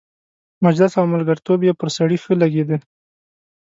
[0.65, 2.77] مجلس او ملګرتوب یې پر سړي ښه لګېده.